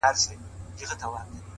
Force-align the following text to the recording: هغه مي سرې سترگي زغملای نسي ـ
هغه 0.03 0.07
مي 0.09 0.11
سرې 0.11 0.21
سترگي 0.21 0.85
زغملای 0.89 1.23
نسي 1.33 1.39
ـ 1.47 1.49